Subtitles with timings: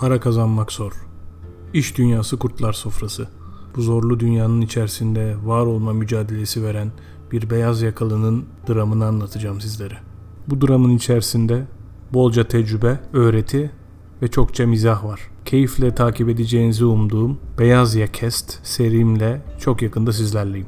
[0.00, 0.92] Para kazanmak zor.
[1.74, 3.28] İş dünyası kurtlar sofrası.
[3.76, 6.92] Bu zorlu dünyanın içerisinde var olma mücadelesi veren
[7.32, 9.98] bir beyaz yakalının dramını anlatacağım sizlere.
[10.48, 11.66] Bu dramın içerisinde
[12.12, 13.70] bolca tecrübe, öğreti
[14.22, 15.20] ve çokça mizah var.
[15.44, 20.66] Keyifle takip edeceğinizi umduğum Beyaz Yakest serimle çok yakında sizlerleyim.